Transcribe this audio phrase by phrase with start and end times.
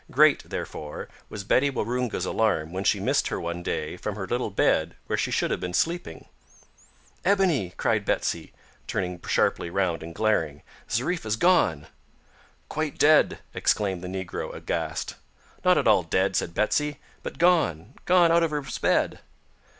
[0.09, 4.49] Great, therefore, was Betsy Waroonga's alarm when she missed her one day from her little
[4.49, 6.25] bed where she should have been sleeping.
[7.23, 8.51] "Ebony!" cried Betsy,
[8.87, 11.85] turning sharply round and glaring, "Zariffa's gone."
[12.67, 15.17] "Quite dead," exclaimed the negro, aghast.
[15.63, 19.19] "Not at all dead," said Betsy; "but gone gone hout of hers bed."